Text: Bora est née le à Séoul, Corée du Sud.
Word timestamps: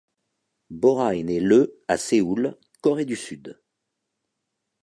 Bora 0.71 1.15
est 1.15 1.21
née 1.21 1.39
le 1.39 1.79
à 1.87 1.95
Séoul, 1.95 2.57
Corée 2.81 3.05
du 3.05 3.15
Sud. 3.15 3.61